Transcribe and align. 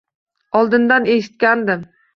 Oldin 0.61 0.89
eshitgandim. 1.17 1.89